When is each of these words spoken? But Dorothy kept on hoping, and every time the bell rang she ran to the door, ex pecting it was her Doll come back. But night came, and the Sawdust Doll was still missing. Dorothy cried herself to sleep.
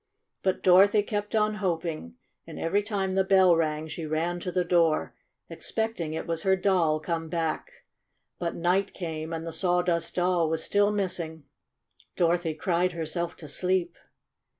But 0.41 0.63
Dorothy 0.63 1.03
kept 1.03 1.35
on 1.35 1.57
hoping, 1.61 2.15
and 2.47 2.57
every 2.57 2.81
time 2.81 3.13
the 3.13 3.23
bell 3.23 3.55
rang 3.55 3.87
she 3.87 4.07
ran 4.07 4.39
to 4.39 4.51
the 4.51 4.65
door, 4.65 5.13
ex 5.47 5.71
pecting 5.71 6.15
it 6.15 6.25
was 6.25 6.41
her 6.41 6.55
Doll 6.55 6.99
come 6.99 7.29
back. 7.29 7.69
But 8.39 8.55
night 8.55 8.95
came, 8.95 9.31
and 9.31 9.45
the 9.45 9.51
Sawdust 9.53 10.15
Doll 10.15 10.49
was 10.49 10.63
still 10.63 10.91
missing. 10.91 11.43
Dorothy 12.15 12.55
cried 12.55 12.93
herself 12.93 13.35
to 13.37 13.47
sleep. 13.47 13.95